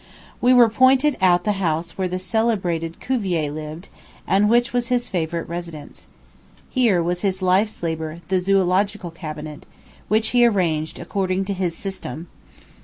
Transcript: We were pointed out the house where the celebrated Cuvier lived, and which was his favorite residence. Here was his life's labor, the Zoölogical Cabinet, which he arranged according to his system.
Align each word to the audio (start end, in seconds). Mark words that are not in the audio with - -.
We 0.41 0.51
were 0.51 0.67
pointed 0.67 1.15
out 1.21 1.43
the 1.43 1.51
house 1.61 1.95
where 1.95 2.07
the 2.07 2.17
celebrated 2.17 2.99
Cuvier 2.99 3.51
lived, 3.51 3.89
and 4.25 4.49
which 4.49 4.73
was 4.73 4.87
his 4.87 5.07
favorite 5.07 5.47
residence. 5.47 6.07
Here 6.71 7.03
was 7.03 7.21
his 7.21 7.43
life's 7.43 7.83
labor, 7.83 8.21
the 8.27 8.37
Zoölogical 8.41 9.13
Cabinet, 9.13 9.67
which 10.07 10.29
he 10.29 10.43
arranged 10.43 10.97
according 10.99 11.45
to 11.45 11.53
his 11.53 11.77
system. 11.77 12.29